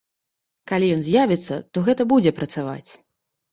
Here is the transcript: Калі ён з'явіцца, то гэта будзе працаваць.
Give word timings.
Калі 0.71 0.89
ён 0.95 1.03
з'явіцца, 1.09 1.59
то 1.73 1.85
гэта 1.91 2.09
будзе 2.15 2.35
працаваць. 2.41 2.91